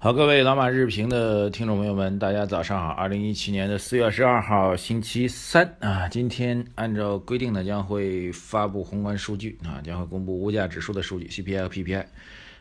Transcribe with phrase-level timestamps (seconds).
[0.00, 2.90] 好，各位老马日评的听众朋友们，大家早上好。
[2.90, 12.04] 二零一七年的四月二十二号，星期三啊，今天按照规定呢，将会发布宏观数据啊，将会公布物价指数的数据 CPI 和 PPI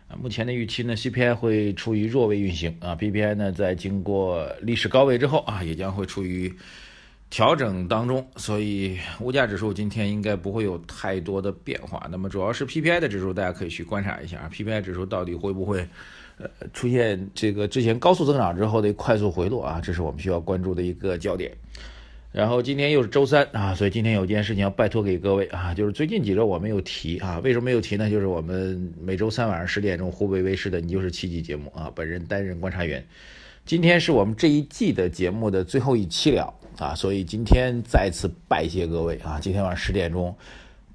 [0.08, 0.18] 啊。
[0.20, 6.52] 目前的预期呢，CPI 会处于弱位运行啊，PPI 呢在经过历史高位之后啊，也将会处于
[7.30, 12.08] 调整当中，所以物价指数今天应该不会有太多的变化。
[12.10, 15.88] 那么主要是 PPI 的指数，大家可以去观察一下啊，PPI 指数到底会不会？
[16.38, 21.52] 呃，出现这个之前高速增长之后的快速回落啊，这是我们需要关注的一个焦点。
[22.32, 28.08] 然后今天又是周三啊，所以今天有件事情要拜托给各位啊，就是最近几周我没有提啊，为什么没有提呢？
[28.10, 33.04] 就是我们每周三晚上十点钟湖北卫视的《你就是奇迹》节目啊，本人担任观察员。
[33.66, 40.36] 今天是我们这一季的节目的最后一期了啊，所以今天再次拜谢各位啊，今天晚上十点钟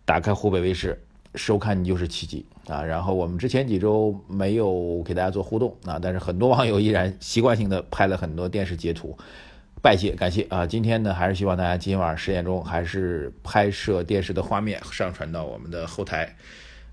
[0.05, 0.97] 打开湖北卫视。
[1.35, 2.83] 收看你就是奇迹啊！
[2.83, 9.17] 然后我们之前几周没有给大家做互动啊，但是很多网友依然习惯性的拍了很多电视截图，
[9.81, 10.67] 拜谢感谢啊！
[10.67, 16.37] 今天呢，还是希望大家今天晚上十点钟还是拍摄电视的画面上传到我们的后台，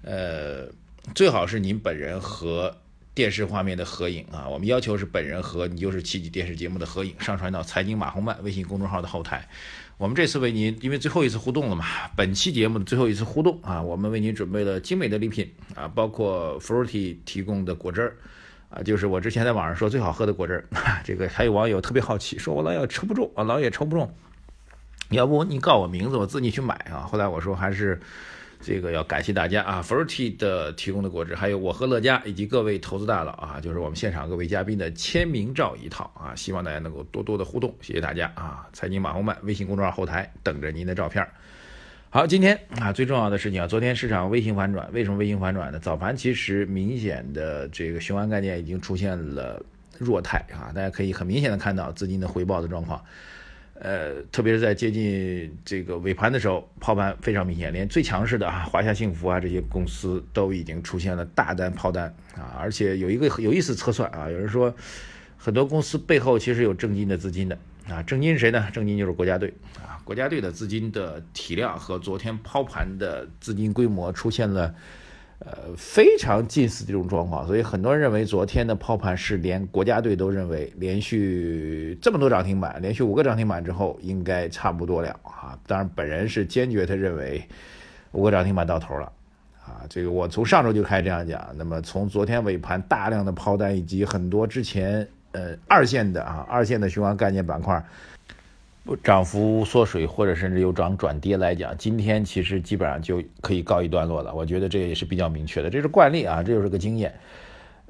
[0.04, 0.68] 呃，
[1.14, 2.76] 最好是您本人和
[3.14, 4.48] 电视画面的合影啊！
[4.48, 9.46] 我们要求是本人和你就是奇迹电视节目的合影上传到财经马红漫微信公众号的后台。
[9.98, 11.86] 我们这次为您，因为最后一次互动了嘛，
[12.16, 18.16] 本期节目的最后一次互动啊，我们为您准备了精美的礼品啊，包括 Fruity 提供的果汁儿
[18.70, 20.64] 啊，就是我之前在网上说最好喝的果汁儿。
[21.04, 24.16] 这个还有网友特别好奇，说我老也抽不中啊，老也抽不中，
[25.10, 27.00] 要不你告我名字，我自己去买啊。
[27.02, 28.00] 后来我说还是。
[28.62, 38.68] 这个要感谢大家啊 f r u t y 的提供的果汁，还有我和乐嘉以及各位投资大佬啊，就是我们现场各位嘉宾的签名照一套啊，希望大家能够多多的互动，谢谢大家啊！
[38.74, 41.26] 财经马红漫微信公众号后台等着您的照片。
[42.10, 45.80] 好，今天啊最重要的事情啊，昨天市场微型反转，为什么微型反转呢？
[45.80, 49.64] 早盘其实明显的这个雄安概念已经出现了
[49.98, 53.02] 弱态啊，大家可以很明显的看到资金的回报的状况。
[53.82, 64.74] 呃，特别是在接近这个尾盘的时候，抛盘非常明显，连最强势的啊，华夏幸福啊这些公司都已经出现了大单抛单啊，而且有一个有意思测算啊，有人说
[65.38, 67.58] 很多公司背后其实有正金的资金的
[67.88, 68.70] 啊，正金是谁呢？
[68.74, 74.76] 正金就是国家队啊，国家队的资金的体量和昨天抛盘的资金规模出现了。
[75.40, 85.58] 呃，非常近似这种状况，所以很多人认为昨天的抛盘是连国家队都认为连续这么多涨停板，连续五个涨停板之后应该差不多了啊。
[85.66, 87.42] 当然，本人是坚决的认为
[88.12, 89.10] 五个涨停板到头了
[89.64, 89.88] 啊。
[89.90, 91.42] 这个我从上周就开始这样讲。
[91.56, 97.82] 那么从昨天尾盘大量的抛单以及很多之前呃二线的啊二线的循环概念板块。
[98.98, 104.34] 涨幅缩水或者甚至有涨转跌来讲，今天其实基本上就可以告一段落了。
[104.34, 107.14] 我觉得这也是比较明确的，这是惯例啊，这就是个经验。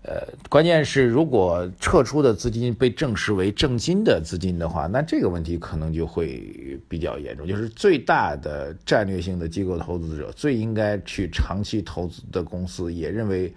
[0.03, 7.45] 呃，关键是如果撤出的资金被证实为正金的资金的话，那这个问题可能就会比较严重。
[7.47, 13.53] 就是最大的战略性的机构投资者，最应该去长期投资的公司，也认为。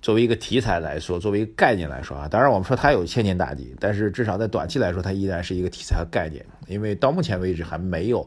[0.00, 8.20] 作为一个题材来说，作为一个概念来说啊，当然我们说它有千年大计，但是至少在短期来说，它依然是一个题材和概念，因为到目前为止还没有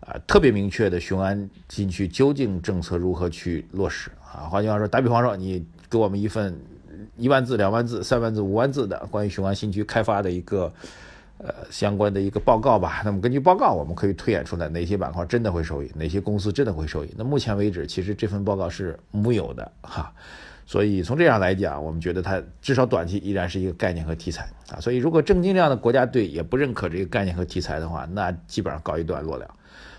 [0.00, 4.50] 啊特别明确的雄安新区究竟政策如何去落实啊。
[4.50, 6.58] 换句话说，打比方说，你给我们一份
[7.16, 10.72] 一万字、两万字、三万字、五万字的关于雄安新区开发的一个
[11.38, 17.14] 呃相关的一个报告吧，那么根据报告，我们可以推演出来哪些板块真的会受益，哪些公司真的会受益。
[17.16, 20.12] 那目前为止，其实这份报告是木有的哈。
[20.66, 24.80] 所以从这样来讲，我们觉得它至少短期依然是一个概念和题材啊。
[24.80, 29.54] 所以如果正金这样的国家队也不认可这个概念和题材的话，那基本上告一段落了。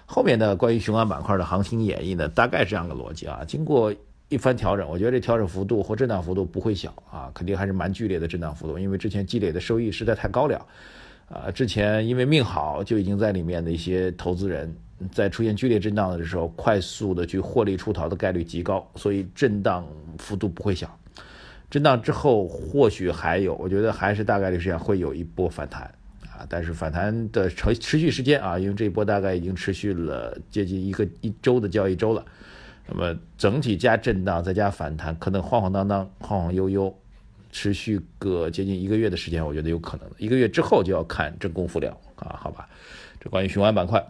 [0.08, 3.44] 后面的关于雄安板块的行情演绎呢，大概是这样的逻辑啊。
[3.48, 3.94] 经过
[4.30, 10.66] 一番调整，我觉得这调整幅度或震荡幅度不会小啊，肯定还是蛮剧烈的震荡幅度，因为之前积累的收益实在太高了
[11.30, 11.52] 啊。
[11.52, 14.76] 之前因为命好就已经在里面的一些投资人。
[15.12, 19.86] 在出现剧烈震荡的时候，快速的去获利出逃的概率极高，所以震荡
[20.18, 20.98] 幅度不会小。
[21.70, 25.84] 震荡之后或许还有，我觉得还是大概率是会有一波反弹
[26.24, 26.46] 啊。
[26.48, 32.24] 但是反弹的持持续时间啊，因为这一波大概已经持续了接近一个一周的交易周了。
[32.88, 36.96] 那么整体加震荡再加反弹，可能晃晃荡荡、晃晃悠悠，
[37.52, 40.08] 持续个接近一个月的时间，我觉得有可能。
[40.18, 42.70] 一个月之后就要看真功夫了啊，好吧？
[43.20, 44.06] 这关于雄安板块。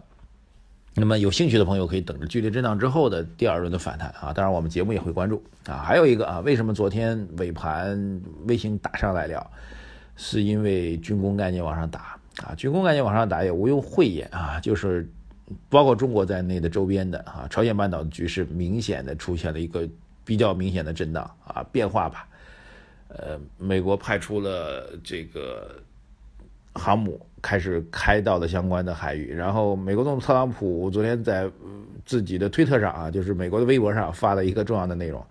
[0.98, 5.76] 那么有兴趣的朋友可以等着剧烈震荡之后的第二轮的反弹啊，当然我们节目也会关注啊。
[5.76, 9.46] 还有一个啊，为什么昨天尾盘卫星打上来了？
[10.16, 15.06] 是因为军工概念往上打啊，军工概念往上打也毋庸讳言啊，就是
[15.68, 19.86] 包括中国在内的周边的啊，朝鲜半岛的局势明显的出现了一个
[20.24, 22.26] 比较明显的震荡啊变化吧。
[23.08, 25.76] 呃，美国派出了这个
[26.76, 27.20] 航母。
[27.42, 31.48] 开始开到了相关的海域，然后美国总统特朗普昨天在
[32.04, 35.24] 自己的推特上啊，就是美国的微博上发了一个重要的内容，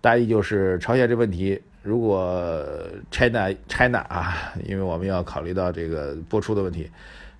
[0.00, 2.66] 大意就是朝鲜这问题，如果
[3.12, 6.90] China China 啊，因为我们要考虑到这个播出的问题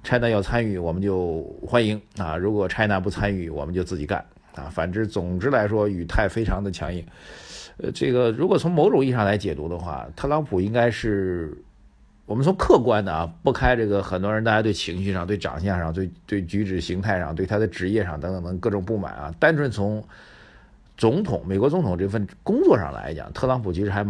[0.04, 4.24] ，China 要参与我们就欢迎啊，如果 China 不参与我们就自己干
[4.54, 7.04] 啊，反之总之来说语态非常的强硬，
[7.78, 11.52] 呃，这个如果从某种意义上来解读的话，特朗普应该是。
[12.26, 20.02] 我们从客观的啊，不开这个很多人大家对情绪上、对长相上、对对举止形态上、对他的职业上等等等各种不满啊，单纯从
[20.96, 24.02] 总统美国总统这份工作上来讲，特朗普其实还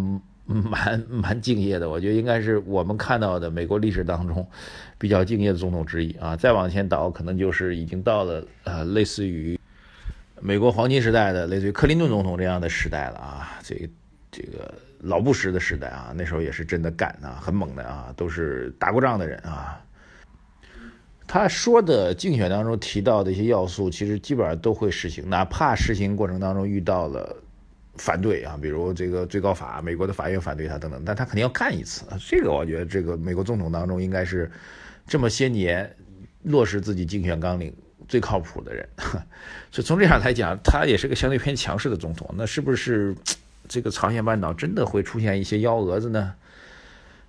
[0.47, 1.89] 蛮蛮敬业的。
[1.89, 4.47] 我觉得应该是我们看到的美国历史当中
[4.97, 6.37] 比较敬业的总统之一啊。
[6.37, 9.59] 再往前倒，可能就是已经到了呃类似于
[10.41, 13.59] 美国黄金时代的类似于克林顿总统这样的时代了啊。
[13.63, 13.89] 这个
[14.35, 14.75] 这个。
[15.07, 19.79] 老布什的时代啊，那时候也是真的干啊，很猛的啊，都是打过仗的人啊。
[21.27, 27.37] 他说的竞选当中提到的一些要素，其实基本上都会实行，哪怕实行过程当中遇到了
[27.97, 32.07] 反对啊，比如这个最高法、美国的法院反对他等等，但他肯定要干一次。
[32.19, 34.51] 这个我觉得，这个美国总统当中应该是
[35.07, 35.95] 这么些年
[36.45, 37.77] 落实自己竞选纲领
[38.09, 38.89] 最靠谱的人。
[39.71, 42.35] 所以从这样来讲，他也是个相对偏强势的总统。
[42.39, 43.15] 那是不是？
[43.69, 46.35] 这个朝鲜半岛真的会出现一些幺蛾子呢？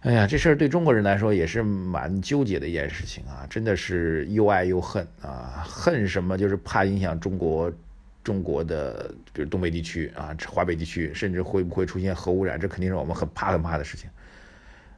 [0.01, 3.47] 哎呀，这事儿对中国人来说也是蛮纠结的一件事情啊！
[3.49, 5.65] 真的是又爱又恨啊！
[5.67, 6.37] 恨什么？
[6.37, 7.71] 就是怕影响中国，
[8.23, 12.59] 中国的比如东北地区啊、华北地区，甚至会不会出现核污染？
[12.59, 14.07] 这肯定是我们很怕很怕的事情。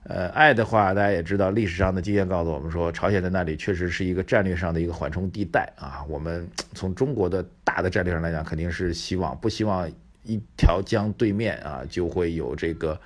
[0.04, 6.04] 呃，爱的话，大家也知道，历史上的经验告诉我们说，朝鲜在那里确实是一个战略上的一个缓冲地带啊。
[6.10, 9.90] 我们从中国的大的战略上来讲，肯定是希望不希望。
[10.28, 13.00] 一条江对面啊，就会有这个，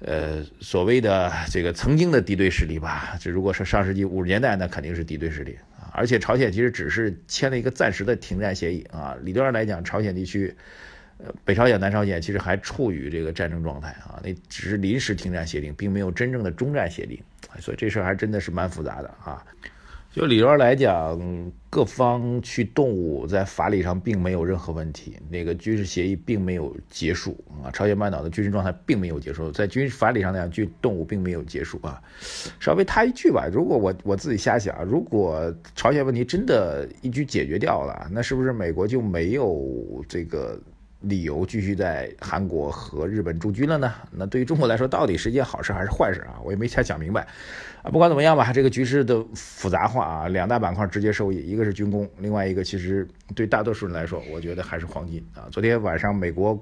[0.00, 3.16] 呃，所谓的这个曾经的敌对势力吧。
[3.20, 5.88] 这如果是上世纪五十年代，那肯定是敌对势力啊。
[5.92, 9.16] 而且朝鲜其实只是签了一个暂时的停战协议啊。
[9.22, 10.54] 理论上来讲，朝鲜地区，
[11.18, 14.20] 呃，北朝鲜、南朝鲜其实还处于这个战争状态啊。
[14.24, 17.22] 那只是临时停战协定，并没有真正的中战协定。
[17.60, 19.44] 所以这事儿还真的是蛮复杂的啊。
[20.12, 21.18] 就理论来讲，
[21.70, 31.98] 各方去动武在法理上并没有任何问题，那个军事协议并没有结束啊，朝鲜半岛的军事状态并没有结束，在军事法理上来讲，去动武并没有结束啊。
[32.60, 40.60] 稍微插一句吧，如果我我自己瞎想，如果朝鲜问题真的一举解决掉了，那是不是美国就没有这个？
[41.02, 43.92] 理由继续在韩国和日本驻军了呢？
[44.10, 46.40] 那对于中国来说，到底是一件好事还是坏事啊？
[46.44, 47.26] 我也没太想明白。
[47.82, 55.48] 啊，不管怎么样吧，这个局势的复杂化啊，两大板块直接受益，一个是军工，另外一个其实对大多数人来说，我觉得还是黄金啊。
[55.50, 56.58] 昨天晚上美国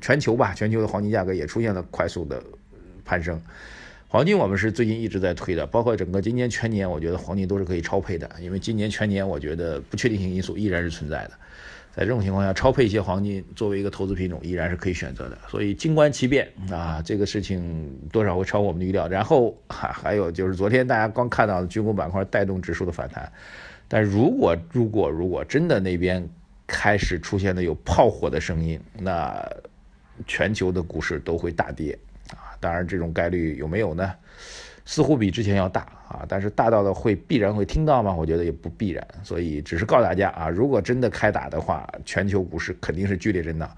[0.00, 2.42] 全球吧，全球的黄金价格也出现了快速的
[3.04, 3.38] 攀升。
[4.08, 11.32] 黄金我们是最近一直在推的，包括整个今年全年，我觉得黄金都是可以超配的，因为今年全年我觉得不确定性因素依然是存在的。
[11.94, 15.36] 在这种情况下，超配一些黄金作为一个投资品种依然是可以选择的。
[15.46, 19.06] 所以静观其变啊，这个事情多少会超过我们的预料。
[19.06, 23.30] 然后还还有就是昨天大家刚看到的军工板块带动指数的反弹，
[23.88, 26.26] 但如果如果如果真的那边
[26.66, 29.46] 开始出现的有炮火的声音，那
[30.26, 31.98] 全球的股市都会大跌
[32.30, 32.56] 啊。
[32.58, 34.10] 当然这种概率有没有呢？
[34.84, 38.14] 似乎比之前要大啊，但是大到的会必然会听到吗？
[38.14, 43.70] 我觉得也不必然，所以只是告诉大家啊，如果真的开打的话，全球股市肯定是剧烈震荡，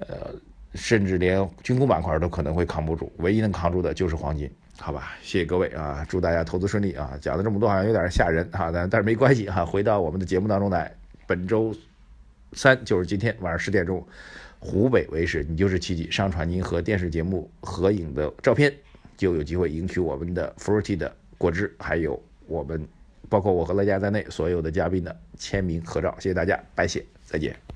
[0.00, 0.34] 呃，
[0.74, 5.12] 甚至连军工板块都可能会扛不住，唯一能扛住的就是黄金，好吧？
[5.22, 7.12] 谢谢各位啊，祝大家投资顺利啊！
[7.20, 10.90] 讲了这么多好像有点吓人啊，但但是没关系哈，回到我们的节目当中来，
[11.26, 11.74] 本周
[12.54, 14.04] 三就是今天晚上十点钟，
[14.58, 18.72] 湖北卫视你就是奇迹上传您和电视节目合影的照片。
[19.16, 22.86] 就有机会赢取我们的 Fruity 的果汁，还有我们
[23.28, 26.14] 包括我和乐嘉在内所有的嘉宾的签名合照。
[26.18, 27.73] 谢谢大家，拜谢，再见。